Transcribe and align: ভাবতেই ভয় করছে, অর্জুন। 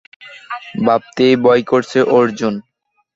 ভাবতেই 0.85 1.33
ভয় 1.43 1.63
করছে, 1.63 1.99
অর্জুন। 2.17 2.53